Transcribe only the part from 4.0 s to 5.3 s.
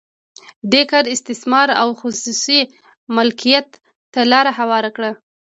ته لار هواره کړه.